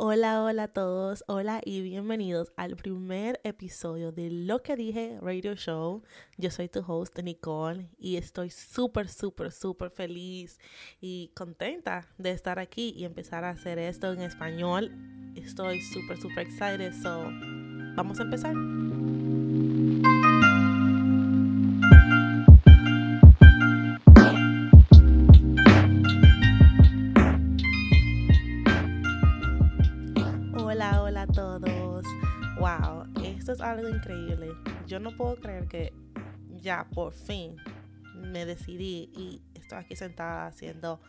[0.00, 5.56] Hola, hola a todos, hola y bienvenidos al primer episodio de Lo que dije Radio
[5.56, 6.04] Show.
[6.36, 10.60] Yo soy tu host Nicole y estoy súper, súper, súper feliz
[11.00, 14.92] y contenta de estar aquí y empezar a hacer esto en español.
[15.34, 17.24] Estoy súper, súper excited, so
[17.96, 18.54] vamos a empezar.
[33.68, 34.54] Algo increíble.
[34.86, 35.92] Yo no puedo creer que
[36.48, 37.56] ya por fin
[38.14, 41.00] me decidí y estoy aquí sentada haciendo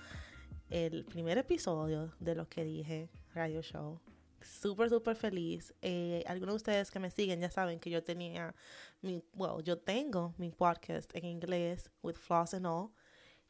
[0.70, 4.00] el primer episodio de lo que dije, Radio Show.
[4.42, 5.74] Súper, súper feliz.
[5.82, 8.54] Eh, algunos de ustedes que me siguen ya saben que yo tenía
[9.02, 12.90] mi, well, yo tengo mi podcast en inglés, with Floss and All.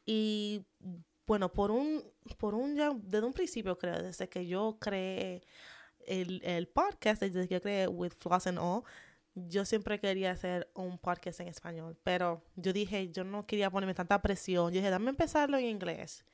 [0.06, 0.64] Y
[1.26, 2.02] bueno, por un,
[2.38, 5.42] por un ya, desde un principio creo, desde que yo creé
[6.10, 8.82] el, el podcast, desde que yo creé With Floss and All,
[9.34, 13.94] yo siempre quería hacer un podcast en español, pero yo dije, yo no quería ponerme
[13.94, 14.72] tanta presión.
[14.72, 16.24] Yo dije, dame empezarlo en inglés,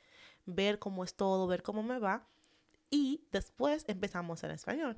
[0.46, 2.26] ver cómo es todo, ver cómo me va,
[2.90, 4.96] y después empezamos en español.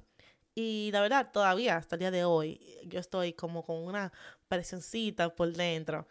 [0.55, 4.13] Y la verdad, todavía hasta el día de hoy, yo estoy como con una
[4.49, 6.07] presioncita por dentro,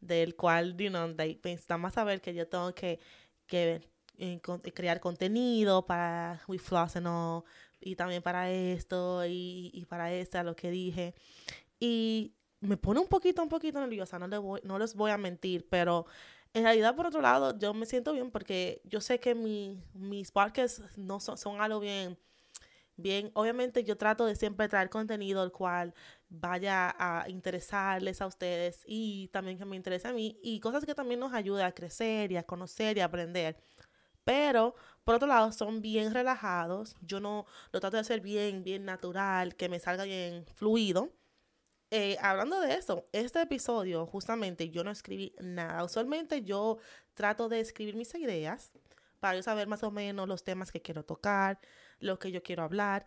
[0.00, 1.38] del cual, you know, de,
[1.78, 2.98] más saber que yo tengo que,
[3.46, 3.82] que
[4.18, 4.40] eh,
[4.74, 7.44] crear contenido para We Floss and All,
[7.80, 11.14] y también para esto y, y para esto, lo que dije.
[11.78, 15.18] Y me pone un poquito, un poquito nerviosa, no, le voy, no les voy a
[15.18, 16.06] mentir, pero
[16.52, 20.30] en realidad, por otro lado, yo me siento bien porque yo sé que mi, mis
[20.32, 22.18] podcasts no son, son algo bien,
[22.96, 25.94] bien, obviamente yo trato de siempre traer contenido el cual
[26.28, 30.94] vaya a interesarles a ustedes y también que me interese a mí y cosas que
[30.94, 33.56] también nos ayuden a crecer y a conocer y a aprender.
[34.30, 36.94] Pero, por otro lado, son bien relajados.
[37.00, 41.10] Yo no lo trato de hacer bien, bien natural, que me salga bien fluido.
[41.90, 45.82] Eh, hablando de eso, este episodio, justamente, yo no escribí nada.
[45.82, 46.78] Usualmente yo
[47.14, 48.70] trato de escribir mis ideas
[49.18, 51.58] para yo saber más o menos los temas que quiero tocar,
[51.98, 53.06] lo que yo quiero hablar.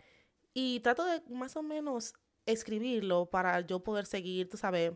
[0.53, 2.15] Y trato de más o menos
[2.45, 4.91] escribirlo para yo poder seguir, tú sabes,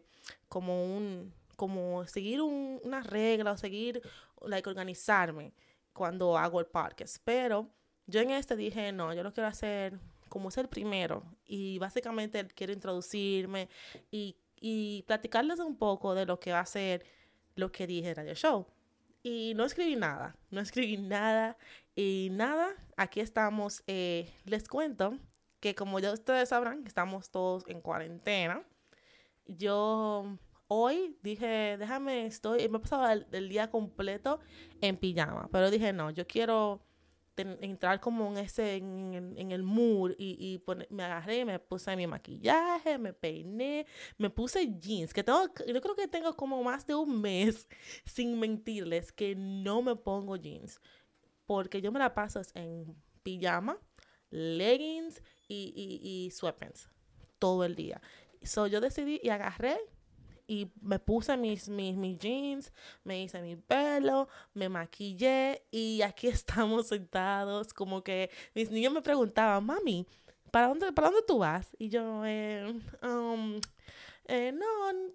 [0.50, 4.02] como un, como seguir un, una regla o seguir,
[4.42, 5.54] like, organizarme
[5.98, 7.18] cuando hago el podcast.
[7.26, 7.70] Pero
[8.06, 10.00] yo en este dije, no, yo lo quiero hacer
[10.30, 11.24] como es el primero.
[11.46, 13.68] Y básicamente quiero introducirme
[14.12, 17.04] y, y platicarles un poco de lo que va a ser
[17.56, 18.68] lo que dije en Radio Show.
[19.24, 21.58] Y no escribí nada, no escribí nada.
[21.96, 23.84] Y nada, aquí estamos.
[23.88, 25.18] Eh, les cuento
[25.60, 28.64] que como ya ustedes sabrán, estamos todos en cuarentena.
[29.48, 34.40] Yo hoy dije, déjame, estoy, me he pasado el, día completo
[34.82, 36.82] en pijama, pero dije, no, yo quiero
[37.38, 43.14] entrar como en ese, en, el mood y, me agarré, me puse mi maquillaje, me
[43.14, 43.86] peiné,
[44.18, 47.68] me puse jeans, que tengo, yo creo que tengo como más de un mes,
[48.06, 50.82] sin mentirles, que no me pongo jeans,
[51.46, 53.78] porque yo me la paso en pijama,
[54.32, 56.90] leggings y, y, y sweatpants
[57.40, 58.02] todo el día.
[58.44, 59.78] So yo decidí y agarré
[60.48, 62.72] y me puse mis, mis, mis jeans,
[63.04, 67.74] me hice mi pelo, me maquillé y aquí estamos sentados.
[67.74, 70.08] Como que mis niños me preguntaban, mami,
[70.52, 71.70] ¿para dónde, para dónde tú vas?
[71.78, 73.60] Y yo, eh, um,
[74.26, 74.66] eh, no,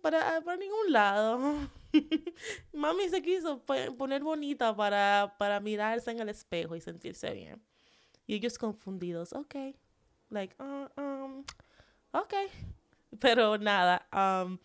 [0.02, 1.70] para, para ningún lado.
[2.72, 3.62] mami se quiso
[3.96, 7.62] poner bonita para, para mirarse en el espejo y sentirse bien.
[8.26, 9.54] Y ellos confundidos, ok,
[10.28, 11.44] like, uh, um,
[12.12, 12.34] ok.
[13.18, 14.58] Pero nada, um,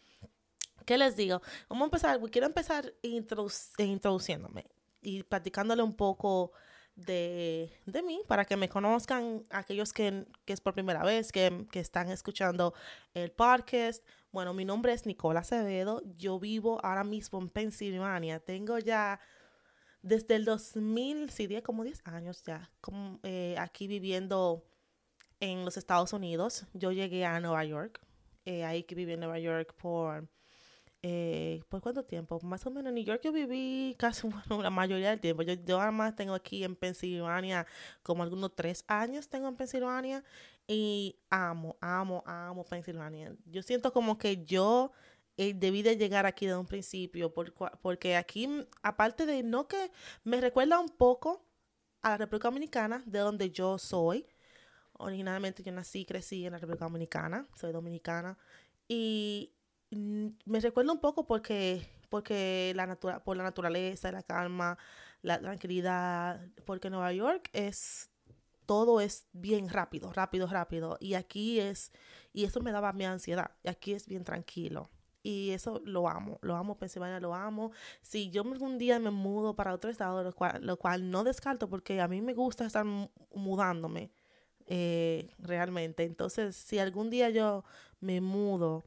[0.87, 1.41] ¿Qué les digo?
[1.67, 4.67] Vamos a empezar, quiero empezar introduciéndome
[5.01, 6.53] y platicándole un poco
[6.95, 11.67] de, de, mí para que me conozcan aquellos que, que es por primera vez que,
[11.73, 12.73] que, están escuchando
[13.13, 14.01] el podcast.
[14.31, 16.01] Bueno, mi nombre es Nicola Acevedo.
[16.15, 18.39] Yo vivo ahora mismo en Pensilvania.
[18.39, 19.19] Tengo ya
[20.01, 24.63] desde el 2000, sí, como 10 años ya, como, eh, aquí viviendo
[25.41, 26.66] en los Estados Unidos.
[26.73, 27.99] Yo llegué a Nueva York.
[28.45, 30.29] Eh, ahí que viví en Nueva York por
[31.03, 32.40] eh, ¿Por cuánto tiempo?
[32.41, 35.44] Más o menos en New York yo viví casi bueno, la mayoría del tiempo.
[35.44, 37.67] Yo, yo además tengo aquí en Pensilvania
[38.03, 40.23] como algunos tres años tengo en Pensilvania
[40.67, 43.35] y amo, amo, amo Pensilvania.
[43.46, 44.91] Yo siento como que yo
[45.38, 48.50] eh, debí de llegar aquí de un principio por, porque aquí,
[48.82, 49.91] aparte de no que
[50.23, 51.46] me recuerda un poco
[52.02, 54.26] a la República Dominicana, de donde yo soy.
[54.93, 58.38] Originalmente yo nací y crecí en la República Dominicana, soy dominicana.
[58.88, 59.56] Y Mm,
[59.91, 64.78] me recuerda un poco porque, porque la natura, por la naturaleza, la calma,
[65.22, 68.09] la tranquilidad, porque Nueva York es
[68.67, 70.97] todo es bien rápido, rápido, rápido.
[70.99, 71.91] Y aquí es,
[72.34, 73.51] y eso me daba mi ansiedad.
[73.63, 74.91] Y aquí es bien tranquilo.
[75.23, 77.72] Y eso lo amo, lo amo, Pensilvania lo amo.
[78.01, 81.69] Si yo algún día me mudo para otro estado, lo cual, lo cual no descarto
[81.69, 82.85] porque a mí me gusta estar
[83.33, 84.11] mudándome
[84.67, 86.03] eh, realmente.
[86.03, 87.63] Entonces, si algún día yo
[87.99, 88.85] me mudo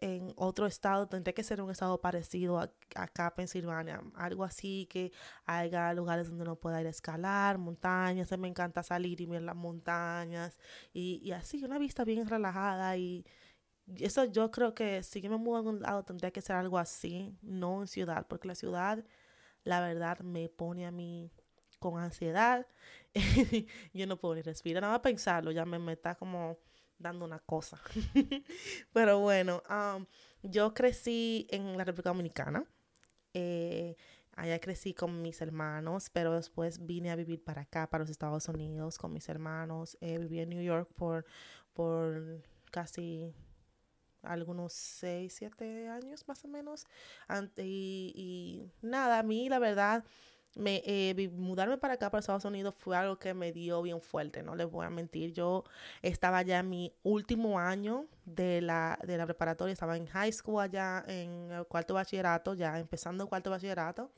[0.00, 5.12] en otro estado, tendría que ser un estado parecido a, acá, Pensilvania, algo así que
[5.44, 9.56] haya lugares donde uno pueda ir a escalar, montañas, me encanta salir y ver las
[9.56, 10.58] montañas
[10.92, 13.26] y, y así, una vista bien relajada y
[13.96, 16.78] eso yo creo que si yo me mudo a algún lado tendría que ser algo
[16.78, 19.04] así, no en ciudad, porque la ciudad,
[19.64, 21.32] la verdad, me pone a mí
[21.78, 22.66] con ansiedad,
[23.94, 26.58] yo no puedo ni respirar, nada pensarlo, ya me, me como
[26.98, 27.80] dando una cosa.
[28.92, 30.06] Pero bueno, um,
[30.42, 32.64] yo crecí en la República Dominicana.
[33.34, 33.96] Eh,
[34.36, 38.48] allá crecí con mis hermanos, pero después vine a vivir para acá, para los Estados
[38.48, 39.98] Unidos, con mis hermanos.
[40.00, 41.24] Eh, viví en New York por,
[41.72, 43.34] por casi
[44.22, 46.86] algunos 6, 7 años más o menos.
[47.56, 50.04] y, y nada, a mí la verdad
[50.58, 54.42] me, eh, mudarme para acá, para Estados Unidos, fue algo que me dio bien fuerte,
[54.42, 55.32] no les voy a mentir.
[55.32, 55.64] Yo
[56.02, 60.60] estaba ya en mi último año de la, de la preparatoria, estaba en high school
[60.60, 64.10] allá, en el cuarto bachillerato, ya empezando el cuarto bachillerato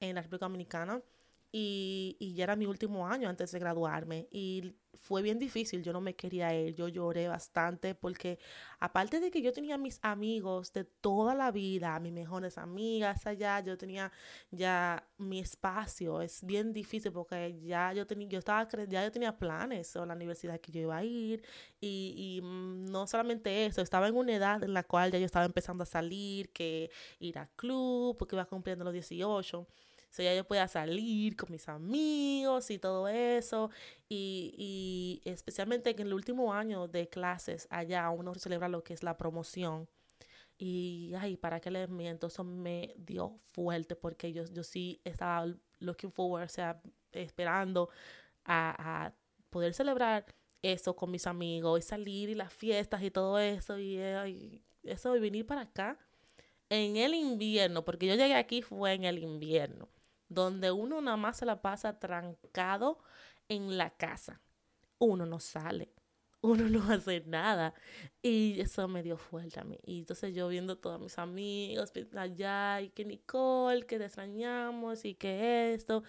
[0.00, 1.00] en la República Dominicana.
[1.50, 4.28] Y, y ya era mi último año antes de graduarme.
[4.30, 4.74] Y
[5.08, 8.38] fue bien difícil, yo no me quería ir, yo lloré bastante porque
[8.78, 13.60] aparte de que yo tenía mis amigos de toda la vida, mis mejores amigas allá,
[13.60, 14.12] yo tenía
[14.50, 19.38] ya mi espacio, es bien difícil porque ya yo tenía, yo estaba, ya yo tenía
[19.38, 21.42] planes o la universidad que yo iba a ir
[21.80, 25.26] y, y mm, no solamente eso, estaba en una edad en la cual ya yo
[25.26, 29.66] estaba empezando a salir, que ir a club, porque iba cumpliendo los 18
[30.10, 33.70] sea, ya yo podía salir con mis amigos y todo eso.
[34.08, 34.54] Y,
[35.24, 39.16] y especialmente en el último año de clases allá uno celebra lo que es la
[39.16, 39.88] promoción.
[40.58, 45.46] Y, ay, para qué les miento, eso me dio fuerte porque yo, yo sí estaba
[45.78, 46.82] looking forward, o sea,
[47.12, 47.90] esperando
[48.44, 49.14] a, a
[49.50, 50.26] poder celebrar
[50.62, 55.12] eso con mis amigos y salir y las fiestas y todo eso y, y eso
[55.12, 55.96] de venir para acá
[56.70, 59.88] en el invierno, porque yo llegué aquí fue en el invierno
[60.28, 62.98] donde uno nada más se la pasa trancado
[63.48, 64.40] en la casa.
[64.98, 65.92] Uno no sale,
[66.40, 67.74] uno no hace nada.
[68.22, 69.78] Y eso me dio fuerte a mí.
[69.84, 75.14] Y entonces yo viendo todos mis amigos allá, y que Nicole, que te extrañamos, y
[75.14, 76.02] que esto.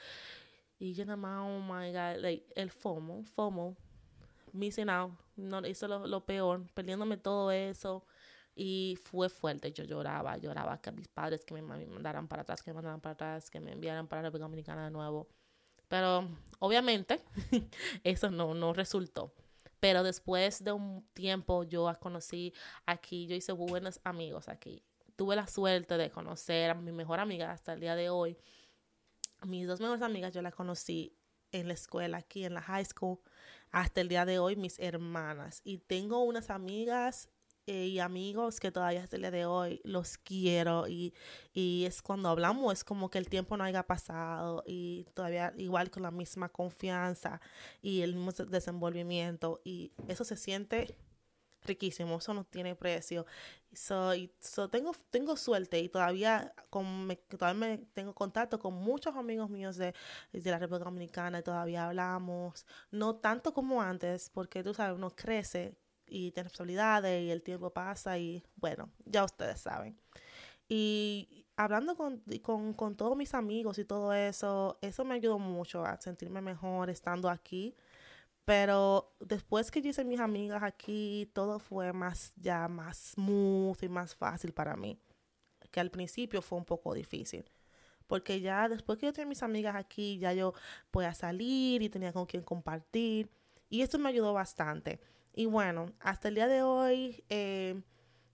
[0.80, 2.26] Y yo nada más, oh my God,
[2.56, 3.76] el FOMO, FOMO,
[4.54, 8.06] missing out, no, hizo lo, lo peor, perdiéndome todo eso.
[8.56, 12.72] Y fue fuerte, yo lloraba, lloraba que mis padres que me, mandaran para atrás, que
[12.72, 15.28] me mandaran para atrás, que me enviaran para la República Dominicana de nuevo.
[15.88, 16.28] Pero
[16.60, 17.24] obviamente
[18.04, 19.34] eso no, no resultó.
[19.80, 22.54] Pero después de un tiempo yo conocí
[22.86, 24.84] aquí, yo hice buenos amigos aquí.
[25.16, 28.38] Tuve la suerte de conocer a mi mejor amiga hasta el día de hoy.
[29.46, 31.16] Mis dos mejores amigas yo las conocí
[31.52, 33.20] en la escuela, aquí en la high school,
[33.72, 35.62] hasta el día de hoy, mis hermanas.
[35.64, 37.30] Y tengo unas amigas
[37.78, 40.88] y amigos que todavía hasta el día de hoy los quiero.
[40.88, 41.14] Y,
[41.54, 45.92] y es cuando hablamos es como que el tiempo no haya pasado y todavía igual
[45.92, 47.42] con la misma confianza
[47.82, 49.62] y el mismo desenvolvimiento.
[49.64, 50.96] Y eso se siente
[51.64, 53.26] riquísimo, eso no tiene precio.
[53.74, 59.16] soy so tengo, tengo suerte y todavía, con, me, todavía me tengo contacto con muchos
[59.16, 59.94] amigos míos de,
[60.32, 65.12] de la República Dominicana y todavía hablamos, no tanto como antes, porque tú sabes, uno
[65.16, 65.78] crece
[66.10, 69.98] y tiene responsabilidades y el tiempo pasa y bueno, ya ustedes saben.
[70.68, 75.84] Y hablando con, con, con, todos mis amigos y todo eso, eso me ayudó mucho
[75.84, 77.76] a sentirme mejor estando aquí.
[78.46, 83.90] Pero después que yo hice mis amigas aquí, todo fue más ya más smooth y
[83.90, 85.00] más fácil para mí.
[85.72, 87.46] Que al principio fue un poco difícil.
[88.08, 90.56] Porque ya después que yo tenía mis amigas aquí, ya yo
[90.90, 93.30] podía salir y tenía con quien compartir.
[93.70, 95.00] Y eso me ayudó bastante.
[95.40, 97.82] Y bueno, hasta el día de hoy eh,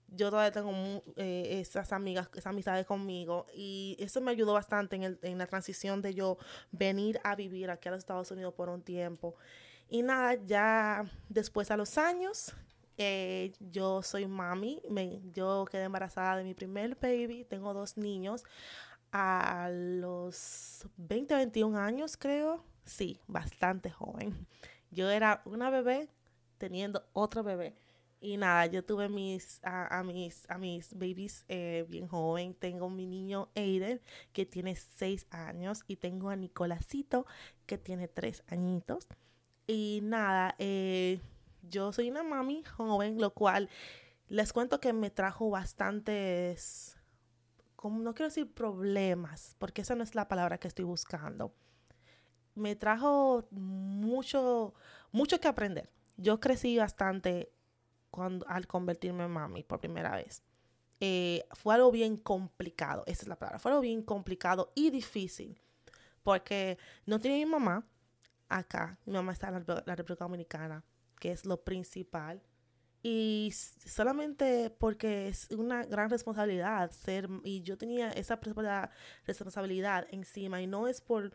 [0.08, 0.72] yo todavía tengo
[1.14, 6.14] eh, esas amigas, esas amistades conmigo y eso me ayudó bastante en, la transición de
[6.14, 6.36] yo
[6.72, 9.36] venir a vivir aquí a los Estados Unidos por un tiempo.
[9.88, 12.56] Y nada, ya después a los años,
[12.98, 18.42] eh, yo soy mami, me, yo quedé embarazada de mi primer baby, tengo dos niños
[19.12, 24.48] a los 20, 21 años creo, sí, bastante joven.
[24.90, 26.08] Yo era una bebé
[26.58, 27.76] teniendo otro bebé.
[28.20, 32.54] Y nada, yo tuve mis, a, mis, a mis babies eh, bien joven.
[32.54, 34.00] Tengo mi niño Aiden,
[34.32, 37.26] que tiene seis años, y tengo a Nicolásito,
[37.66, 39.06] que tiene tres añitos.
[39.66, 41.20] Y nada, eh,
[41.62, 43.68] yo soy una mami joven, lo cual
[44.28, 46.96] les cuento que me trajo bastantes,
[47.76, 51.54] como no quiero decir problemas, porque esa no es la palabra que estoy buscando.
[52.54, 54.74] Me trajo mucho,
[55.12, 55.90] mucho que aprender.
[56.16, 57.52] Yo crecí bastante
[58.10, 60.42] cuando, al convertirme en mami por primera vez.
[61.00, 65.60] Eh, fue algo bien complicado, esa es la palabra, fue algo bien complicado y difícil,
[66.22, 67.86] porque no tenía mi mamá
[68.48, 70.82] acá, mi mamá está en la, República Dominicana,
[71.20, 72.42] que es lo principal,
[73.02, 73.52] y
[73.84, 78.40] solamente porque es una gran responsabilidad ser, y yo tenía esa
[79.26, 81.30] responsabilidad encima, y no es por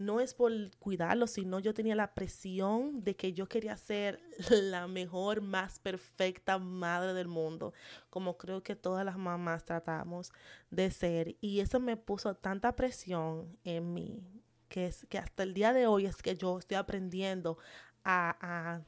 [0.00, 4.18] no es por cuidarlo, sino yo tenía la presión de que yo quería ser
[4.50, 7.74] la mejor, más perfecta madre del mundo,
[8.08, 10.32] como creo que todas las mamás tratamos
[10.70, 11.36] de ser.
[11.42, 14.24] Y eso me puso tanta presión en mí,
[14.68, 17.58] que, es, que hasta el día de hoy es que yo estoy aprendiendo
[18.02, 18.82] a, a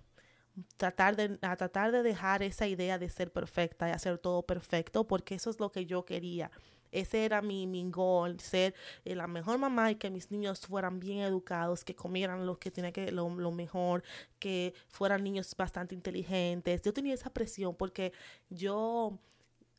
[0.79, 5.07] tratar de, a tratar de dejar esa idea de ser perfecta y hacer todo perfecto,
[5.07, 6.51] porque eso es lo que yo quería.
[6.93, 11.01] Ese era mi, mi goal, ser eh, la mejor mamá y que mis niños fueran
[11.01, 14.05] bien educados, que comieran lo que tenía que, lo, mejor,
[14.39, 16.83] que fueran niños bastante inteligentes.
[16.83, 18.13] Yo tenía esa presión porque
[18.51, 19.19] yo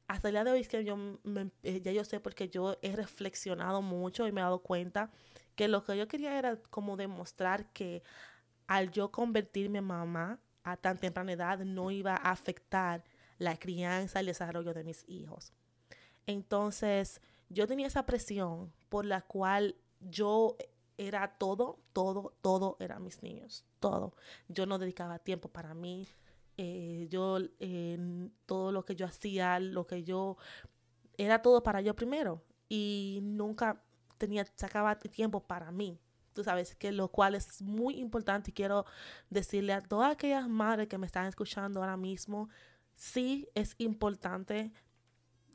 [0.07, 0.97] hasta el día de hoy es que yo
[1.63, 5.11] eh, ya yo sé porque yo he reflexionado mucho y me he dado cuenta
[5.55, 8.03] que lo que yo quería era como demostrar que
[8.67, 13.03] al yo convertirme en mamá a tan temprana edad no iba a afectar
[13.37, 15.53] la crianza y el desarrollo de mis hijos.
[16.25, 20.57] Entonces, yo tenía esa presión por la cual yo
[20.97, 24.15] era todo, todo, todo era mis niños, todo.
[24.47, 26.07] Yo no dedicaba tiempo para mí.
[26.57, 27.39] Eh, yo,
[28.45, 30.37] todo lo que yo hacía, lo que yo,
[31.17, 32.43] era todo para yo primero.
[32.69, 33.83] Y nunca
[34.17, 35.99] tenía, sacaba tiempo para mí.
[36.33, 38.85] Tú sabes que lo cual es muy importante y quiero
[39.29, 42.49] decirle a todas aquellas madres que me están escuchando ahora mismo,
[42.95, 44.71] sí es importante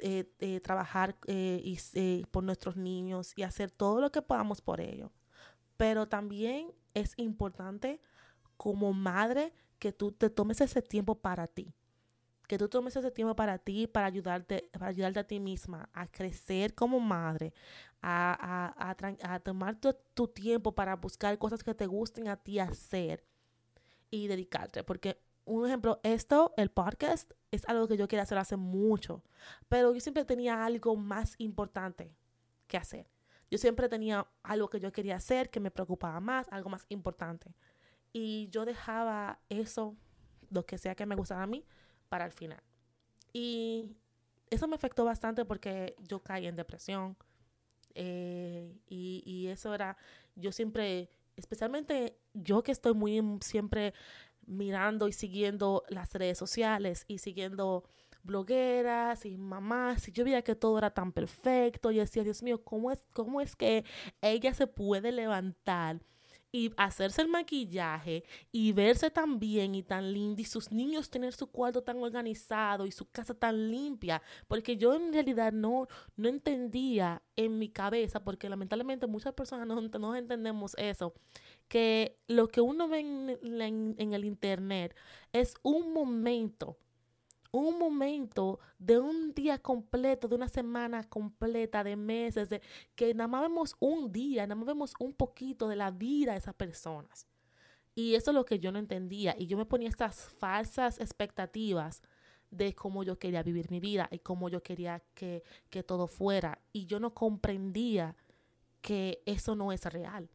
[0.00, 4.80] eh, eh, trabajar eh, y, por nuestros niños y hacer todo lo que podamos por
[4.80, 5.10] ellos.
[5.76, 8.00] Pero también es importante
[8.56, 11.72] como madre que tú te tomes ese tiempo para ti.
[12.46, 16.06] Que tú tomes ese tiempo para ti, para ayudarte, para ayudarte a ti misma a
[16.06, 17.52] crecer como madre,
[18.00, 22.58] a, a, a, tomar tu, tu tiempo para buscar cosas que te gusten a ti
[22.58, 23.24] hacer
[24.10, 24.82] y dedicarte.
[24.82, 29.22] Porque un ejemplo, esto, el podcast, es algo que yo quería hacer hace mucho,
[29.68, 32.14] pero yo siempre tenía algo más importante
[32.66, 33.10] que hacer.
[33.50, 37.54] Yo siempre tenía algo que yo quería hacer, que me preocupaba más, algo más importante.
[38.12, 39.96] Y yo dejaba eso,
[40.50, 41.64] lo que sea que me gustara a mí,
[42.10, 42.62] para el final.
[43.32, 43.96] Y
[44.50, 47.16] eso me afectó bastante porque yo caí en depresión.
[47.94, 49.96] Eh, y, y eso era,
[50.36, 53.94] yo siempre, especialmente yo que estoy muy siempre
[54.48, 57.84] mirando y siguiendo las redes sociales y siguiendo
[58.22, 62.62] blogueras y mamás y yo veía que todo era tan perfecto y decía, Dios mío,
[62.64, 63.84] ¿cómo es, cómo es que
[64.20, 66.00] ella se puede levantar?
[66.50, 71.34] y hacerse el maquillaje y verse tan bien y tan linda y sus niños tener
[71.34, 76.28] su cuarto tan organizado y su casa tan limpia, porque yo en realidad no, no
[76.28, 81.12] entendía en mi cabeza, porque lamentablemente muchas personas no, no entendemos eso,
[81.68, 84.96] que lo que uno ve en, el internet
[85.32, 86.78] es un momento
[87.50, 92.60] un momento de un día completo, de una semana completa, de meses, de
[92.94, 96.38] que nada más vemos un día, nada más vemos un poquito de la vida de
[96.38, 97.26] esas personas.
[97.94, 99.34] Y eso es lo que yo no entendía.
[99.38, 102.02] Y yo me ponía estas falsas expectativas
[102.50, 106.60] de cómo yo quería vivir mi vida y cómo yo quería que, que todo fuera.
[106.74, 108.14] Y yo no comprendía
[108.82, 110.28] que eso no es real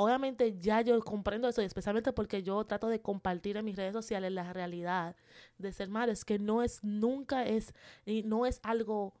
[0.00, 4.32] obviamente ya yo comprendo eso, especialmente porque yo trato de compartir en mis redes sociales
[4.32, 5.14] la realidad
[5.58, 7.74] de ser madre, es que no es, nunca es,
[8.06, 9.12] y no es algo,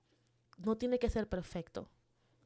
[0.56, 1.90] no tiene que ser perfecto.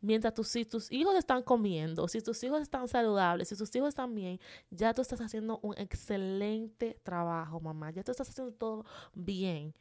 [0.00, 3.90] Mientras tus, si tus hijos están comiendo, si tus hijos están saludables, si tus hijos
[3.90, 7.90] están bien, ya tú estás haciendo un excelente trabajo, mamá.
[7.92, 9.72] Ya tú estás haciendo todo bien.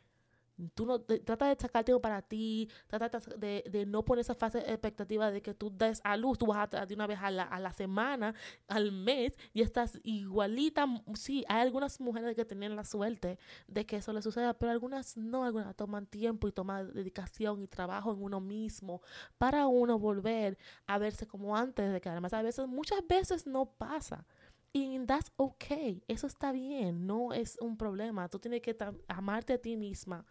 [0.69, 4.59] Tú no, trata de sacar tiempo para ti, trata de, de, no poner esa fase
[4.59, 7.43] expectativa de que tú des a luz, tú vas a de una vez a la,
[7.43, 8.33] a la semana,
[8.67, 10.85] al mes, y estás igualita.
[11.15, 15.17] Sí, hay algunas mujeres que tienen la suerte de que eso les suceda, pero algunas
[15.17, 19.01] no, algunas toman tiempo y toman dedicación y trabajo en uno mismo
[19.37, 23.65] para uno volver a verse como antes de que además a veces, muchas veces no
[23.65, 24.25] pasa.
[24.73, 26.03] Y that's okay.
[26.07, 27.05] Eso está bien.
[27.05, 28.27] No es un problema.
[28.27, 28.75] Tú tienes que
[29.07, 30.25] amarte a ti misma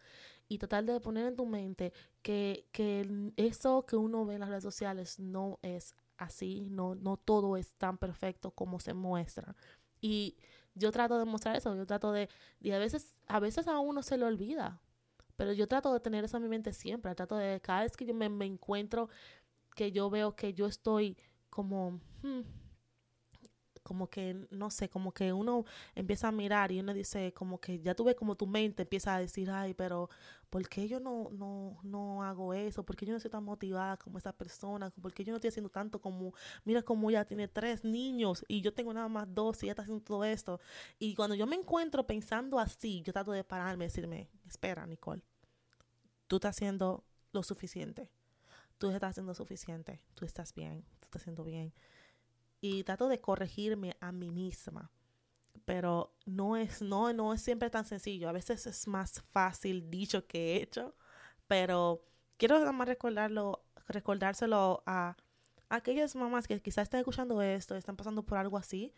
[0.49, 4.49] y tratar de poner en tu mente que, que eso que uno ve en las
[4.49, 6.67] redes sociales no es así.
[6.69, 9.55] No, no todo es tan perfecto como se muestra.
[10.01, 10.37] Y
[10.75, 12.29] yo trato de mostrar eso, yo trato de,
[12.61, 14.81] y a veces, a veces a uno se le olvida,
[15.37, 18.07] pero yo trato de tener eso en mi mente siempre, trato de, cada vez que
[18.07, 19.09] yo me, encuentro,
[19.75, 21.17] que yo veo que yo estoy
[21.51, 22.41] como, hmm,
[23.83, 27.81] como que, no sé, como que uno empieza a mirar y uno dice, como que
[27.81, 30.09] ya tú ves como tu mente empieza a decir, ay, pero
[30.51, 32.85] ¿por qué yo no, no, no hago eso?
[32.85, 34.91] ¿Por qué yo no soy tan motivada como esa persona?
[34.91, 36.33] ¿Por qué yo no estoy haciendo tanto como,
[36.65, 39.83] mira como ella tiene tres niños y yo tengo nada más dos y ella está
[39.83, 40.61] haciendo todo esto?
[40.99, 45.23] Y cuando yo me encuentro pensando así, yo trato de pararme y decirme, espera, Nicole,
[46.29, 48.11] tú estás haciendo lo suficiente.
[48.79, 50.03] Tú estás haciendo suficiente.
[50.15, 50.83] Tú estás bien.
[51.01, 51.73] Tú estás haciendo bien
[52.62, 54.90] y trato de corregirme a mí misma.
[55.66, 58.28] Pero no es, no, no es siempre tan sencillo.
[58.28, 60.95] A veces es más fácil dicho que hecho.
[61.49, 62.07] Pero
[62.38, 65.16] quiero nada más recordarlo, recordárselo a,
[65.69, 68.95] aquellas mamás que quizás estén escuchando esto, están pasando por algo así,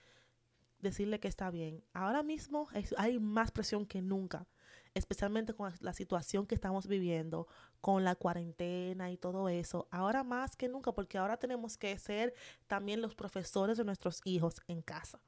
[0.80, 1.83] decirle que está bien.
[1.94, 2.68] Ahora mismo
[2.99, 4.47] hay más presión que nunca
[4.95, 7.49] especialmente con la situación que estamos viviendo,
[7.81, 12.35] con la cuarentena y todo eso, ahora más que nunca, porque ahora tenemos que ser
[12.67, 15.21] también los profesores de nuestros hijos en casa,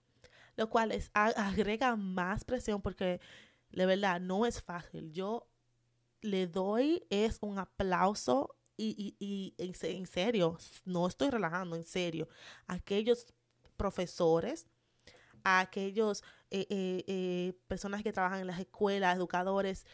[0.57, 3.21] lo cual es, agrega más presión porque
[3.71, 5.13] de verdad no es fácil.
[5.13, 5.49] Yo
[6.21, 12.29] le doy es un aplauso y, en, serio, no estoy relajando, en serio,
[12.67, 13.27] aquellos
[13.77, 14.67] profesores,
[15.47, 19.87] a aquellos eh, eh, eh, personas que trabajan en las escuelas, educadores,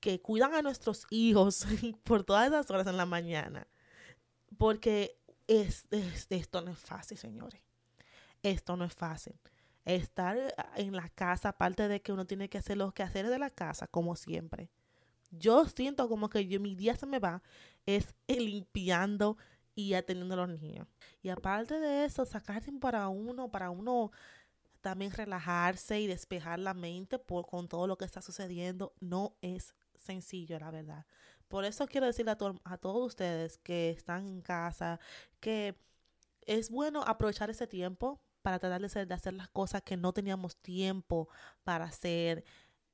[0.00, 1.66] que cuidan a nuestros hijos
[2.04, 3.68] por todas esas horas en la mañana.
[4.56, 5.86] Porque es,
[6.30, 7.60] esto no es fácil, señores.
[8.42, 9.34] Esto no es fácil.
[9.84, 10.38] Estar
[10.76, 13.86] en la casa, aparte de que uno tiene que hacer los quehaceres de la casa,
[13.86, 14.70] como siempre.
[15.30, 17.42] Yo siento como que yo, mi día se me va
[17.84, 19.36] es limpiando
[19.74, 20.86] y atendiendo a los niños.
[21.22, 24.12] Y aparte de eso, sacar para uno, para uno
[24.84, 29.74] también relajarse y despejar la mente por, con todo lo que está sucediendo no es
[29.96, 31.06] sencillo, la verdad.
[31.48, 35.00] Por eso quiero decirle a, todos ustedes que están en casa
[35.40, 35.74] que
[36.42, 41.30] es bueno aprovechar ese tiempo para tratar de hacer, las cosas que no teníamos tiempo
[41.62, 42.44] para hacer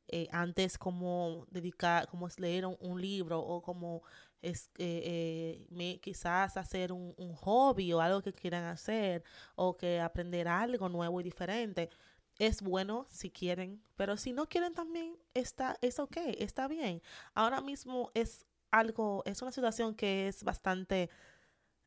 [0.07, 4.05] eh, antes como dedicar, como leer un, libro o como
[4.43, 9.23] es eh, eh, quizás hacer un, un, hobby o algo que quieran hacer
[9.55, 11.91] o que aprender algo nuevo y diferente.
[12.39, 17.03] Es bueno si quieren, pero si no quieren también está, es ok, está bien.
[17.35, 21.11] Ahora mismo es algo, es una situación que es bastante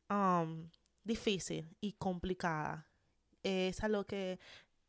[0.08, 0.68] um,
[1.02, 2.86] difícil y complicada.
[3.42, 4.38] Es algo que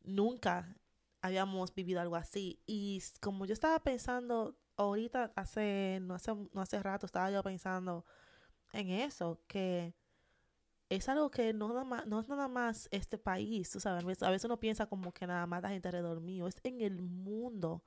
[0.02, 0.76] nunca
[1.20, 2.60] habíamos vivido algo así.
[2.66, 8.04] Y como yo estaba pensando, ahorita hace, no hace, no hace rato estaba yo pensando
[8.72, 9.94] en eso, que
[10.88, 14.86] es algo que no, es nada más este país, tú sabes, a veces uno piensa
[14.86, 17.82] como que nada más la gente alrededor mío, es en el mundo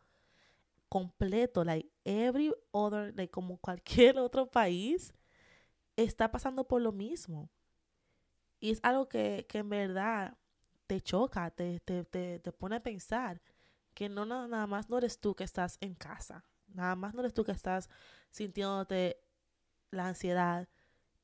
[0.90, 5.14] completo, like every other, like como cualquier otro país,
[5.96, 7.50] está pasando por lo mismo.
[8.60, 10.38] Y es algo que, que en verdad
[10.88, 13.42] te choca, te, te, te, te pone a pensar
[13.94, 17.34] que no nada más no eres tú que estás en casa, nada más no eres
[17.34, 17.90] tú que estás
[18.32, 19.18] sintiéndote
[19.92, 20.68] la ansiedad.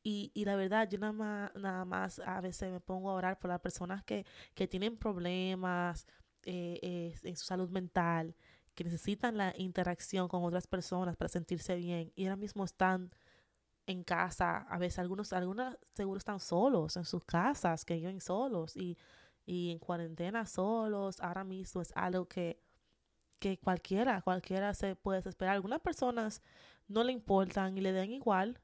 [0.03, 3.39] Y, y la verdad, yo nada más, nada más a veces me pongo a orar
[3.39, 6.07] por las personas que, que tienen problemas
[6.43, 8.35] eh, en su salud mental,
[8.75, 13.11] que necesitan la interacción con otras personas para sentirse bien y ahora mismo están
[13.87, 18.75] en casa, a veces algunos, algunos seguro están solos en sus casas, que viven solos
[18.75, 18.97] y
[19.45, 22.59] y en cuarentena solos, ahora mismo es algo que,
[23.39, 25.55] que cualquiera, cualquiera se puede esperar.
[25.55, 26.41] Algunas personas
[26.87, 28.59] no le importan y le den igual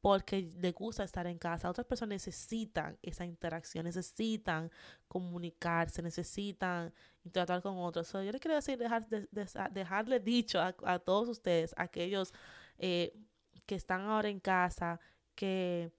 [0.00, 1.68] porque le gusta estar en casa.
[1.68, 4.70] Otras personas necesitan esa interacción, necesitan
[5.08, 6.92] comunicarse, necesitan
[7.24, 8.12] interactuar con otros.
[8.12, 9.26] yo le quiero decir, dejar, de,
[9.72, 12.32] dejarle dicho a, a, todos ustedes, aquellos
[12.78, 13.18] eh,
[13.66, 15.00] que están ahora en casa,
[15.34, 15.90] que,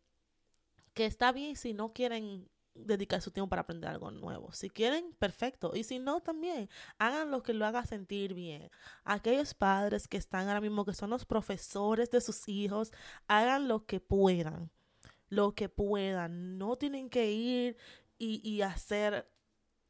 [0.94, 2.48] que está bien si no quieren
[2.86, 4.52] dedicar su tiempo para aprender algo nuevo.
[4.52, 5.72] Si quieren, perfecto.
[5.76, 8.70] Y si no, también hagan lo que lo haga sentir bien.
[9.04, 12.92] Aquellos padres que están ahora mismo, que son los profesores de sus hijos,
[13.28, 14.72] hagan lo que puedan.
[15.30, 16.58] Lo que puedan.
[16.58, 17.78] No tienen que ir
[18.18, 19.30] y, y hacer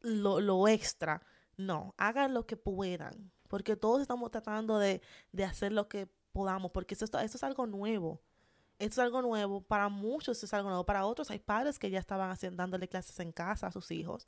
[0.01, 1.21] lo, lo extra.
[1.57, 3.31] No, hagan lo que puedan.
[3.47, 6.71] Porque todos estamos tratando de, de hacer lo que podamos.
[6.71, 8.21] Porque esto, esto es algo nuevo
[8.79, 11.99] esto es algo nuevo, para muchos es algo nuevo, para otros hay padres que ya
[11.99, 14.25] estaban dándole clases en casa a sus hijos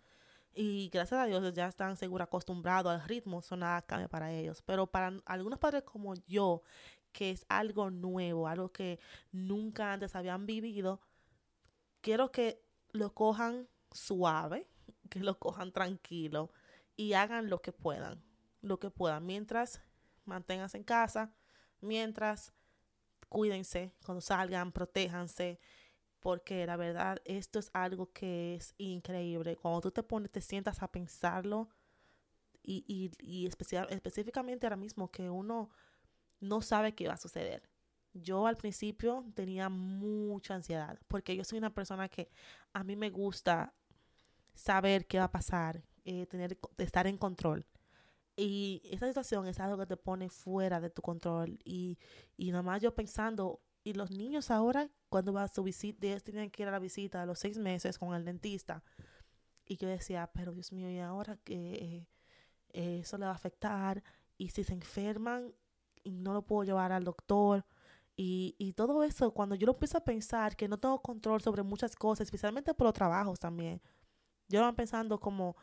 [0.54, 4.62] y gracias a Dios ya están seguro acostumbrados al ritmo, eso nada cambia para ellos,
[4.66, 6.64] pero para algunos padres como yo,
[7.12, 9.00] que es algo nuevo, algo que
[9.32, 11.00] nunca antes habían vivido,
[12.02, 14.68] quiero que lo cojan suave,
[15.10, 16.52] que lo cojan tranquilo
[16.96, 18.24] y hagan lo que puedan,
[18.62, 19.82] lo que puedan, mientras
[20.26, 21.32] manténganse en casa,
[21.82, 22.54] mientras
[23.30, 25.60] cuídense cuando salgan, protéjanse,
[26.20, 29.56] porque la verdad esto es algo que es increíble.
[29.56, 31.70] Cuando tú te pones, te sientas a pensarlo
[32.62, 35.70] y, y, y especial, específicamente ahora mismo que uno
[36.40, 37.70] no sabe qué va a suceder.
[38.14, 42.30] Yo al principio tenía mucha ansiedad porque yo soy una persona que
[42.74, 43.74] a mí me gusta
[44.56, 47.66] saber qué va a pasar, eh, tener, estar en control.
[48.40, 51.60] Y esta situación es algo que te pone fuera de tu control.
[51.66, 51.98] Y,
[52.38, 56.24] y nada más yo pensando, y los niños ahora, cuando va a su visita, ellos
[56.24, 58.84] tienen que ir a la visita a los seis meses con el dentista.
[59.66, 62.08] Y yo decía, pero Dios mío, ¿y ahora que
[62.70, 64.04] eh, eso le va a afectar?
[64.38, 65.54] Y si se enferman
[66.06, 67.66] no lo puedo llevar al doctor.
[68.16, 71.64] Y, y todo eso, cuando yo lo empiezo a pensar que no tengo control sobre
[71.64, 73.82] muchas cosas, especialmente por los trabajos también,
[74.50, 75.56] yo van pensando como,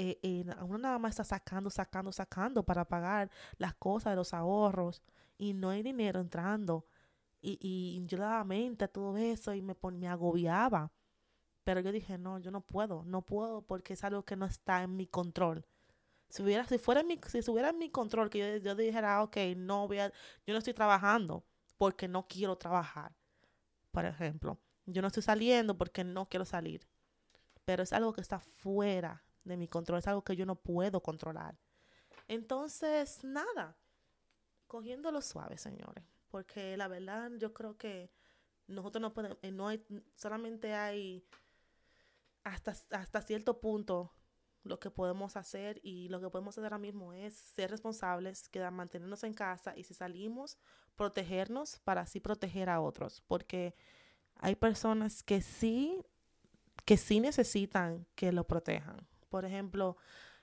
[0.00, 5.02] eh, uno nada más está sacando, sacando, sacando para pagar las cosas de los ahorros
[5.36, 6.86] y no hay dinero entrando.
[7.42, 10.92] Y, y yo daba mente a todo eso y me, me agobiaba.
[11.64, 14.82] Pero yo dije, no, yo no puedo, no puedo porque es algo que no está
[14.82, 15.66] en mi control.
[16.28, 19.36] Si, hubiera, si, fuera mi, si estuviera en mi control, que yo, yo dijera, ok,
[19.56, 20.08] no voy a,
[20.46, 21.44] yo no estoy trabajando
[21.76, 23.14] porque no quiero trabajar,
[23.90, 24.58] por ejemplo.
[24.86, 26.86] Yo no estoy saliendo porque no quiero salir.
[27.64, 31.02] Pero es algo que está fuera de mi control, es algo que yo no puedo
[31.02, 31.58] controlar.
[32.28, 33.76] Entonces, nada,
[34.66, 38.12] cogiéndolo suave, señores, porque la verdad yo creo que
[38.66, 41.26] nosotros no podemos, eh, no hay, solamente hay
[42.44, 44.14] hasta, hasta cierto punto
[44.62, 48.72] lo que podemos hacer y lo que podemos hacer ahora mismo es ser responsables, quedar,
[48.72, 50.58] mantenernos en casa y si salimos,
[50.96, 53.74] protegernos para así proteger a otros, porque
[54.36, 56.02] hay personas que sí,
[56.84, 59.06] que sí necesitan que lo protejan.
[59.30, 59.96] Por ejemplo,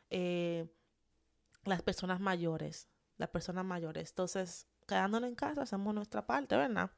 [0.10, 0.66] eh,
[1.66, 4.10] las personas mayores, las personas mayores.
[4.10, 6.90] Entonces, quedándonos en casa, hacemos nuestra parte, ¿verdad?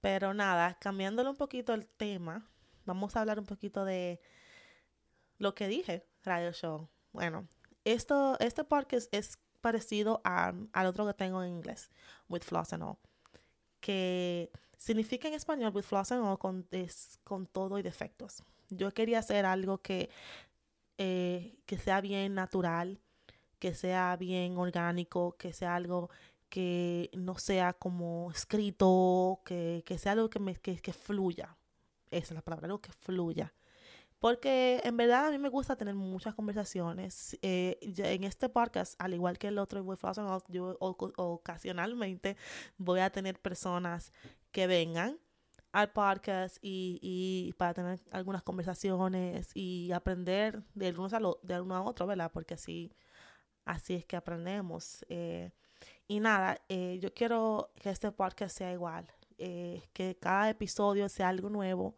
[0.00, 2.48] Pero nada, cambiándole un poquito el tema,
[2.84, 4.20] vamos a hablar un poquito de
[5.38, 6.88] lo que dije, Radio Show.
[7.12, 7.46] Bueno,
[7.84, 11.90] esto, este podcast es parecido al otro que tengo en inglés,
[12.28, 12.96] With Floss and All,
[13.80, 18.42] que significa en español With Floss and All con, es, con todo y defectos.
[18.70, 20.10] Yo quería hacer algo que
[20.98, 23.00] eh, que sea bien natural,
[23.58, 26.10] que sea bien orgánico, que sea algo
[26.48, 31.56] que no sea como escrito, que, sea algo que, me, que, fluya.
[32.10, 33.54] Esa es la palabra, algo que fluya.
[34.18, 37.38] Porque en verdad a mí me gusta tener muchas conversaciones.
[37.42, 39.84] Eh, en este podcast, al igual que el otro,
[40.48, 42.36] yo ocasionalmente
[42.78, 44.12] voy a tener personas
[44.50, 45.18] que vengan
[45.78, 51.60] al podcast y, y, para tener algunas conversaciones y aprender de uno a, lo, de
[51.60, 52.32] uno a otro, ¿verdad?
[52.32, 52.92] Porque así,
[53.64, 55.06] así es que aprendemos.
[55.08, 55.52] Eh,
[56.08, 59.06] y nada, eh, yo quiero que este podcast sea igual,
[59.38, 61.96] eh, que cada episodio sea algo nuevo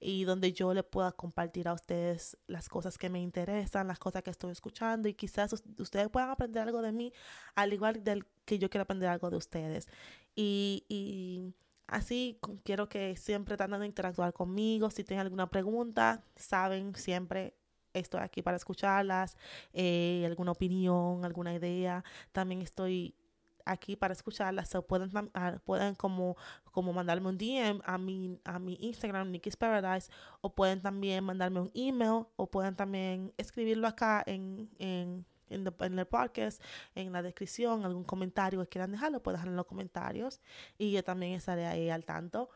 [0.00, 4.24] y donde yo le pueda compartir a ustedes las cosas que me interesan, las cosas
[4.24, 7.12] que estoy escuchando y quizás ustedes puedan aprender algo de mí
[7.54, 9.86] al igual del que yo quiero aprender algo de ustedes.
[10.34, 11.54] Y, y
[11.90, 14.90] Así quiero que siempre traten de interactuar conmigo.
[14.90, 17.54] Si tienen alguna pregunta, saben, siempre
[17.92, 19.36] estoy aquí para escucharlas.
[19.72, 22.04] Eh, alguna opinión, alguna idea.
[22.30, 23.16] También estoy
[23.64, 24.70] aquí para escucharlas.
[24.86, 26.36] pueden, ah, pueden como,
[26.70, 31.60] como mandarme un DM a mi, a mi Instagram, Nikki's Paradise, o pueden también mandarme
[31.60, 36.62] un email, o pueden también escribirlo acá en, en en, el podcast,
[36.94, 40.40] en la descripción, algún comentario que quieran dejarlo, pueden dejarlo en los comentarios
[40.78, 42.50] y yo también estaré ahí al tanto.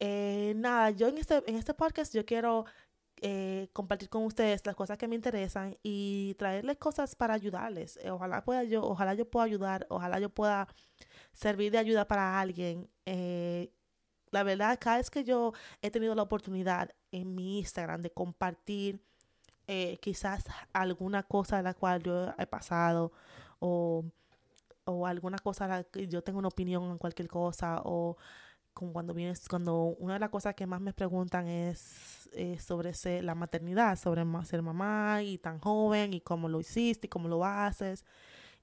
[0.00, 2.64] Eh, nada, yo en este, en este podcast yo quiero
[3.22, 7.98] eh, compartir con ustedes las cosas que me interesan y traerles cosas para ayudarles.
[7.98, 10.68] Eh, ojalá pueda yo, ojalá yo pueda ayudar, ojalá yo pueda
[11.32, 12.88] servir de ayuda para alguien.
[14.32, 19.02] la verdad, cada vez que yo he tenido la oportunidad en mi Instagram de compartir
[19.72, 23.12] eh, quizás alguna cosa de la cual yo he pasado
[23.60, 24.04] o,
[24.84, 28.16] o alguna cosa la que yo tengo una opinión en cualquier cosa o
[28.74, 32.28] como cuando vienes, cuando una de las cosas que más me preguntan es,
[32.58, 37.28] sobre la maternidad, sobre ser mamá y tan joven y cómo lo hiciste y cómo
[37.28, 38.04] lo haces.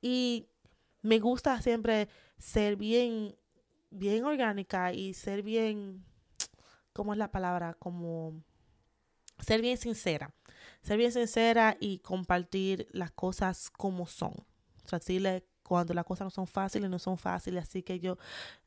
[0.01, 0.49] Y
[1.01, 3.33] me gusta siempre ser bien,
[3.91, 6.03] bien orgánica y ser bien,
[6.91, 7.75] ¿cómo es la palabra?
[7.75, 8.43] Como
[9.39, 10.33] ser bien sincera
[10.81, 14.33] ser bien sincera y compartir las cosas como son.
[14.85, 18.17] O sea, decirle cuando las cosas no son fáciles, no son fáciles, así que yo,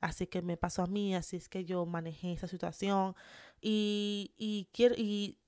[0.01, 3.15] así que me pasó a mí, así es que yo manejé esa situación
[3.61, 5.39] y, y quiero, y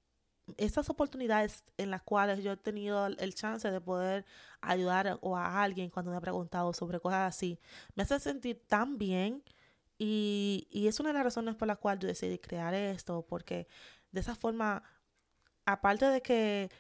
[0.56, 4.24] esas oportunidades en las cuales yo he tenido el chance de poder
[4.60, 7.60] ayudar o a alguien cuando me ha preguntado sobre cosas así,
[7.94, 9.42] me hace sentir tan bien
[9.98, 13.68] y, y es una de las razones por las cuales yo decidí crear esto, porque
[14.10, 14.82] de esa forma,
[15.64, 16.70] aparte de que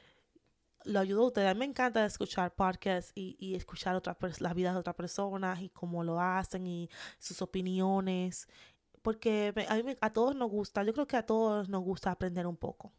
[0.84, 1.50] lo ayudo a ustedes.
[1.50, 5.60] A mí me encanta escuchar podcasts y, y escuchar otras las vidas de otras personas
[5.60, 8.48] y cómo lo hacen y sus opiniones.
[9.02, 12.46] Porque a, mí, a todos nos gusta, yo creo que a todos nos gusta aprender
[12.46, 12.92] un poco.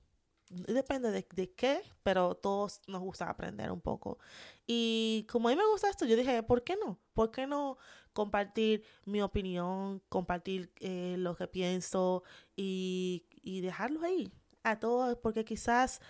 [0.49, 4.19] Depende de, de qué, pero todos nos gusta aprender un poco.
[4.67, 6.99] Y como a mí me gusta esto, yo dije, ¿por qué no?
[7.13, 7.77] ¿Por qué no
[8.11, 12.23] compartir mi opinión, compartir eh, lo que pienso
[12.55, 14.31] y, y dejarlo ahí
[14.63, 15.17] a todos?
[15.17, 16.01] Porque quizás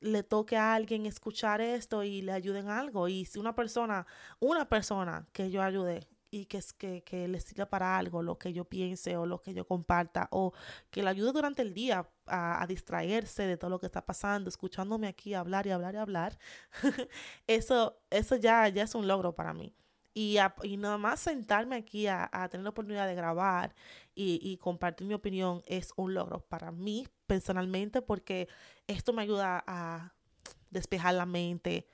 [0.00, 3.08] le toque a alguien escuchar esto y le ayuden algo.
[3.08, 4.06] Y si una persona,
[4.40, 8.52] una persona que yo ayude y que, que, que le sirva para algo, lo que
[8.52, 10.52] yo piense o lo que yo comparta, o
[10.90, 15.08] que le ayude durante el día a, distraerse de todo lo que está pasando, escuchándome
[15.08, 16.38] aquí hablar y hablar y hablar,
[17.46, 19.74] eso, eso ya, ya es un logro para mí.
[20.14, 23.74] Y, y nada más sentarme aquí a, a, tener la oportunidad de grabar
[24.14, 28.48] y, y compartir mi opinión es un logro para mí personalmente porque
[28.88, 30.14] esto me ayuda a
[30.70, 31.88] despejar la mente,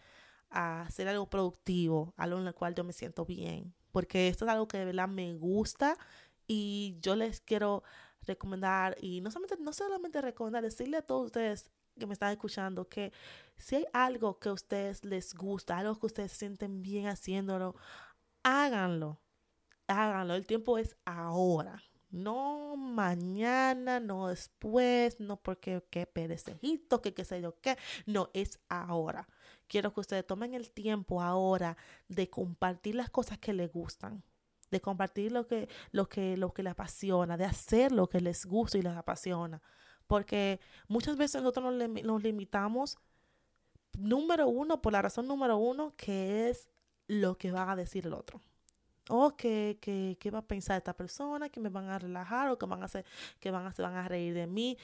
[0.48, 4.50] a hacer algo productivo, algo en el cual yo me siento bien, porque esto es
[4.50, 5.98] algo que de verdad me gusta
[6.46, 7.82] y yo les quiero
[8.22, 12.88] recomendar y no solamente, no solamente recomendar, decirle a todos ustedes que me están escuchando
[12.88, 13.12] que
[13.56, 17.76] si hay algo que a ustedes les gusta, algo que ustedes sienten bien haciéndolo,
[18.42, 19.20] háganlo.
[19.86, 20.34] Háganlo.
[20.34, 21.82] El tiempo es ahora.
[22.14, 27.76] No mañana, no después, no porque qué perecejito, que qué sé yo qué.
[28.06, 29.26] No, es ahora.
[29.66, 34.22] Quiero que ustedes tomen el tiempo ahora de compartir las cosas que les gustan,
[34.70, 38.46] de compartir lo que, lo que, lo que les apasiona, de hacer lo que les
[38.46, 39.60] gusta y les apasiona.
[40.06, 42.96] Porque muchas veces nosotros nos, nos limitamos,
[43.98, 46.68] número uno, por la razón número uno, que es
[47.08, 48.40] lo que va a decir el otro.
[49.08, 52.58] O que, que, que va a pensar esta persona, que me van a relajar o
[52.58, 53.04] que van a hacer,
[53.38, 54.78] que van a, se van a reír de mí.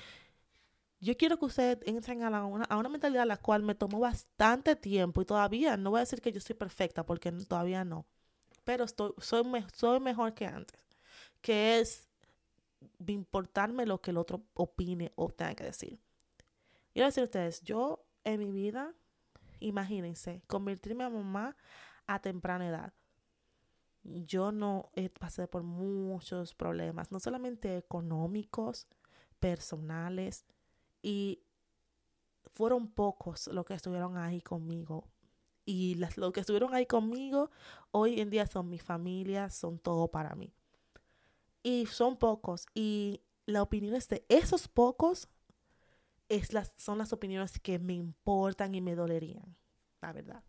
[1.01, 4.01] Yo quiero que ustedes entren a, una, a una mentalidad a la cual me tomó
[4.01, 8.05] bastante tiempo y todavía no voy a decir que yo soy perfecta porque todavía no,
[8.65, 10.79] pero estoy, soy, me, soy mejor que antes,
[11.41, 12.09] que es
[13.07, 15.99] importarme lo que el otro opine o tenga que decir.
[16.93, 18.93] Quiero decir a ustedes, yo en mi vida,
[19.61, 21.57] imagínense, convertirme a mamá
[22.07, 22.93] a temprana edad.
[24.03, 28.87] Yo no he pasé por muchos problemas, no solamente económicos,
[29.39, 30.47] personales,
[31.03, 31.43] y
[32.55, 35.05] fueron pocos los que estuvieron ahí conmigo.
[35.67, 37.51] Y las, los que estuvieron ahí conmigo
[37.91, 40.53] hoy en día son mi familia, son todo para mí.
[41.63, 42.67] Y son pocos.
[42.75, 45.29] Y las opiniones de esos pocos
[46.29, 49.57] es las, son las opiniones que me importan y me dolerían,
[50.01, 50.43] la verdad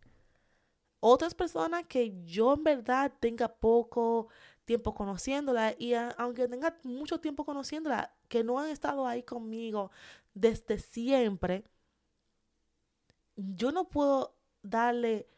[1.04, 4.28] otras personas que yo en verdad tenga poco
[4.64, 9.90] tiempo conociéndola y aunque tenga mucho tiempo conociéndola, que no han estado ahí conmigo
[10.32, 11.64] desde siempre,
[13.34, 15.28] yo no puedo darle,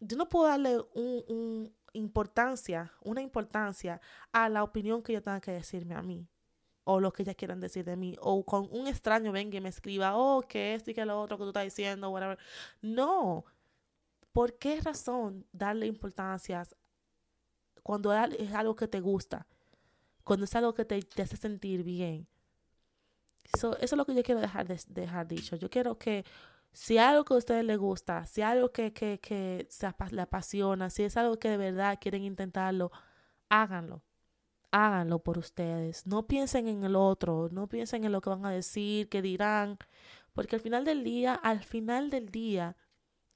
[0.00, 4.00] yo no puedo darle un, importancia, una importancia
[4.32, 6.26] a la opinión que yo tenga que decirme a mí
[6.84, 9.68] o lo que ellas quieran decir de mí, o con un extraño venga y me
[9.70, 12.38] escriba, oh, que esto y que lo otro que tú estás diciendo, whatever.
[12.80, 13.44] No,
[14.36, 16.62] ¿Por qué razón darle importancia
[17.82, 19.46] cuando es algo que te gusta?
[20.24, 22.28] Cuando es algo que te, hace sentir bien.
[23.54, 25.56] eso es lo que yo quiero dejar, de, dejar dicho.
[25.56, 26.26] Yo quiero que
[26.70, 30.90] si algo que a ustedes les gusta, si algo que, que, que se le apasiona,
[30.90, 32.92] si es algo que de verdad quieren intentarlo,
[33.48, 34.02] háganlo.
[34.70, 36.06] Háganlo por ustedes.
[36.06, 39.78] No piensen en el otro, no piensen en lo que van a decir, que dirán,
[40.34, 42.76] porque al final del día, al final del día,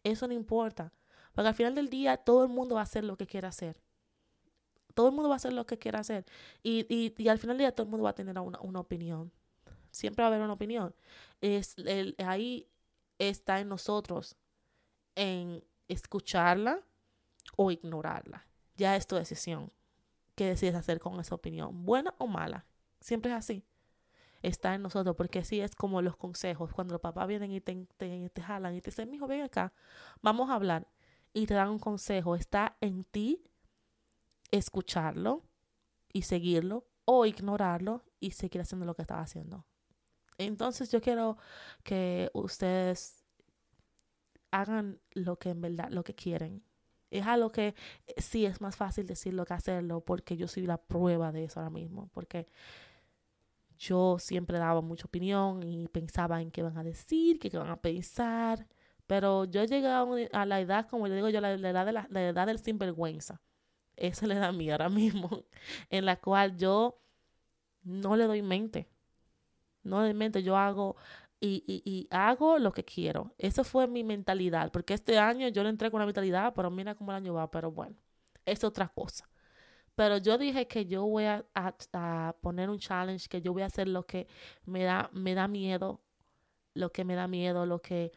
[0.04, 0.92] eso no importa.
[1.32, 3.80] Porque al final del día todo el mundo va a hacer lo que quiera hacer.
[4.94, 6.26] Todo el mundo va a hacer lo que quiera hacer.
[6.62, 8.80] Y, y, y al final del día todo el mundo va a tener una, una
[8.80, 9.32] opinión.
[9.90, 10.94] Siempre va a haber una opinión.
[11.40, 12.68] Es, el, ahí
[13.18, 14.36] está en nosotros
[15.14, 16.80] en escucharla
[17.56, 18.46] o ignorarla.
[18.76, 19.72] Ya es tu decisión.
[20.34, 21.84] ¿Qué decides hacer con esa opinión?
[21.84, 22.66] ¿Buena o mala?
[23.00, 23.64] Siempre es así
[24.42, 27.86] está en nosotros, porque así es como los consejos, cuando los papás vienen y te,
[27.96, 29.72] te, te jalan y te dicen, hijo, ven acá,
[30.22, 30.86] vamos a hablar,
[31.32, 33.44] y te dan un consejo, está en ti
[34.50, 35.42] escucharlo
[36.12, 39.64] y seguirlo o ignorarlo y seguir haciendo lo que estaba haciendo.
[40.38, 41.36] Entonces yo quiero
[41.82, 43.24] que ustedes
[44.50, 46.62] hagan lo que en verdad, lo que quieren.
[47.10, 47.74] Es algo que
[48.06, 51.60] eh, sí es más fácil decirlo que hacerlo porque yo soy la prueba de eso
[51.60, 52.08] ahora mismo.
[52.12, 52.48] Porque
[53.80, 57.80] yo siempre daba mucha opinión y pensaba en qué van a decir, qué van a
[57.80, 58.66] pensar.
[59.06, 62.46] Pero yo llegué a, la edad, como le digo yo, la, edad, de la, edad
[62.46, 63.40] del sinvergüenza.
[63.96, 65.44] Esa es la edad mía ahora mismo,
[65.88, 67.00] en la cual yo
[67.82, 68.88] no le doy mente.
[69.82, 70.96] No le doy mente, yo hago
[71.40, 73.34] y, y, hago lo que quiero.
[73.38, 76.94] Esa fue mi mentalidad, porque este año yo le entré con una mentalidad, pero mira
[76.94, 77.96] cómo el año va, pero bueno,
[78.44, 79.29] es otra cosa.
[79.94, 83.66] Pero yo dije que yo voy a, a, poner un challenge, que yo voy a
[83.66, 84.28] hacer lo que
[84.64, 86.00] me da, me da miedo,
[86.74, 88.12] lo que me da miedo, lo que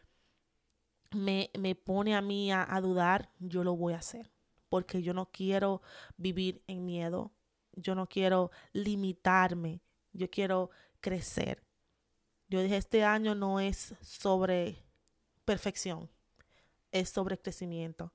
[1.10, 4.30] me, me pone a mí a, a dudar, yo lo voy a hacer.
[4.68, 5.82] Porque yo no quiero
[6.16, 7.32] vivir en miedo,
[7.72, 9.82] yo no quiero limitarme,
[10.12, 11.62] yo quiero crecer.
[12.48, 14.84] Yo dije, este año no es sobre
[15.44, 16.10] perfección,
[16.92, 18.12] es sobre crecimiento.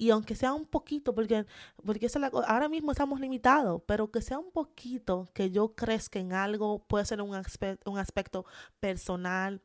[0.00, 1.44] Y aunque sea un poquito, porque,
[1.84, 2.08] porque
[2.46, 7.04] ahora mismo estamos limitados, pero que sea un poquito que yo crezca en algo, puede
[7.04, 8.46] ser un, aspecto, un aspecto
[8.80, 9.60] personal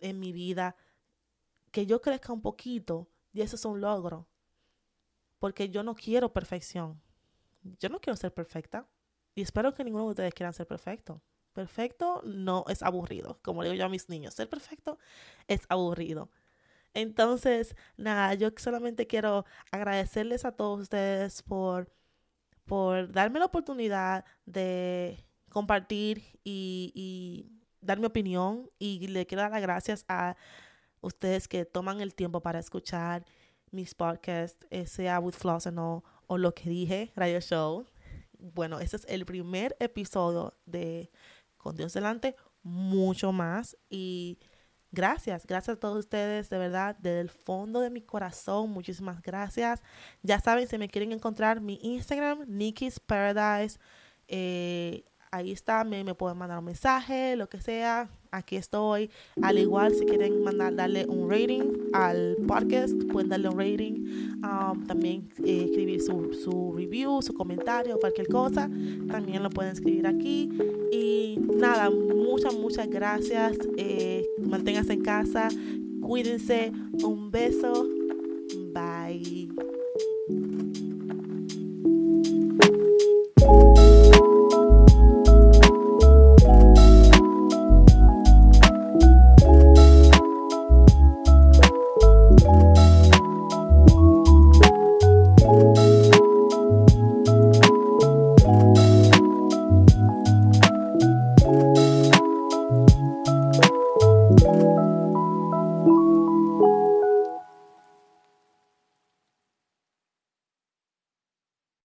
[0.00, 0.74] en mi vida,
[1.70, 4.26] que yo crezca un poquito, y eso es un logro.
[5.38, 7.00] Porque yo no quiero perfección.
[7.78, 8.88] Yo no quiero ser perfecta.
[9.36, 11.22] Y espero que ninguno de ustedes quieran ser perfecto.
[11.52, 13.38] Perfecto no es aburrido.
[13.42, 14.98] Como digo yo a mis niños, ser perfecto
[15.46, 16.32] es aburrido.
[16.94, 21.90] Entonces, nada, yo solamente quiero agradecerles a todos ustedes por,
[22.66, 27.46] por darme la oportunidad de compartir y,
[27.80, 28.70] dar mi opinión.
[28.78, 30.36] Y le quiero dar las gracias a
[31.00, 33.24] ustedes que toman el tiempo para escuchar
[33.70, 37.86] mis podcasts, eh, sea with Floss o no, o lo que dije, Radio Show.
[38.38, 41.10] Bueno, este es el primer episodio de
[41.56, 43.76] Con Dios delante, mucho más.
[43.88, 44.38] Y
[44.92, 49.82] gracias, gracias a todos ustedes, de verdad, desde el fondo de mi corazón, muchísimas gracias.
[50.22, 53.78] Ya saben, si me quieren encontrar, mi Instagram, Nikki's Paradise.
[54.28, 58.08] Eh, ahí está, me, me pueden mandar un mensaje, lo que sea.
[58.32, 59.10] Aquí estoy.
[59.42, 64.40] Al igual, si quieren mandar, darle un rating al podcast, pueden darle un rating.
[64.42, 68.70] Um, también eh, escribir su, su review, su comentario, cualquier cosa.
[69.06, 70.48] También lo pueden escribir aquí.
[70.90, 73.58] Y nada, muchas, muchas gracias.
[73.76, 75.48] Eh, manténganse en casa.
[76.00, 76.72] Cuídense.
[77.04, 77.86] Un beso.
[78.72, 79.41] Bye.